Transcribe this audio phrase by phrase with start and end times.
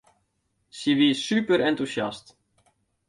[0.77, 2.25] Sy wie superentûsjast.